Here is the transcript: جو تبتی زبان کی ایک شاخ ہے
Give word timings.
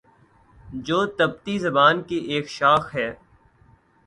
جو 0.85 0.99
تبتی 1.17 1.57
زبان 1.59 2.01
کی 2.03 2.17
ایک 2.29 2.49
شاخ 2.49 2.95
ہے 2.95 3.09